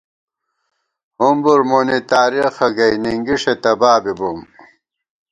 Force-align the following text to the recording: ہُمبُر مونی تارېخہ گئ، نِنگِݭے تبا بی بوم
ہُمبُر 1.17 1.59
مونی 1.69 1.99
تارېخہ 2.09 2.67
گئ، 2.77 2.93
نِنگِݭے 3.03 3.53
تبا 3.63 3.91
بی 4.03 4.13
بوم 4.19 4.39